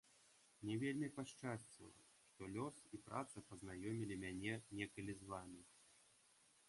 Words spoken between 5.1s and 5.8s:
з вамі.